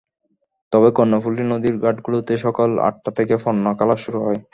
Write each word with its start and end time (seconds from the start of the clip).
তবে 0.71 0.89
কর্ণফুলী 0.97 1.43
নদীর 1.45 1.75
ঘাটগুলোতে 1.83 2.33
সকাল 2.45 2.69
আটটা 2.87 3.11
থেকে 3.17 3.33
পণ্য 3.43 3.65
খালাস 3.77 3.99
শুরু 4.05 4.19
হয়। 4.25 4.39